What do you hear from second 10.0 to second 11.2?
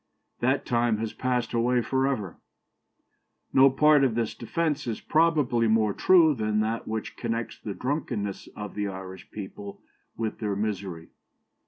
with their misery.